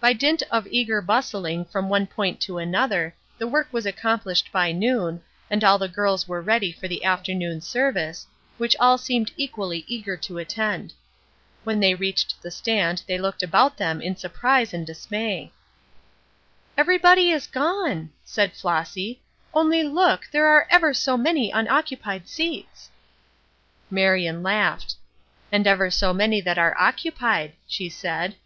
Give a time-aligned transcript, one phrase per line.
[0.00, 4.72] By dint of eager bustling from one point to another, the work was accomplished by
[4.72, 5.20] noon,
[5.50, 8.26] and all the girls were ready for the afternoon service,
[8.56, 10.94] which all seemed equally eager to attend.
[11.62, 15.52] When they reached the stand they looked about them in surprise and dismay.
[16.78, 19.20] "Everybody is gone!" said Flossy,
[19.52, 20.26] "only look!
[20.32, 22.88] There are ever so many unoccupied seats!"
[23.90, 24.94] Marion laughed.
[25.52, 28.36] "And ever so many that are occupied," she said.